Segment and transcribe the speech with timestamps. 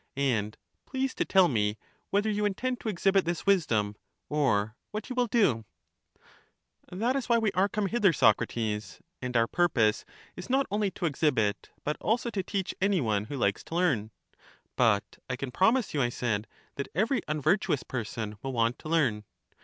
[0.15, 0.57] And
[0.87, 1.77] please to tell me
[2.09, 3.95] whether you intend to exhibit this wisdom,
[4.29, 5.59] or what you will do.
[5.59, 10.03] i EUTHYDEMUS 225 That is why we are come hither, Socrates; and our purpose
[10.35, 14.09] is not only to exhibit, but also to teach any one who likes to learn.
[14.75, 16.47] But I can promise you, I said,
[16.77, 19.23] that every unvir tuous person will want to learn.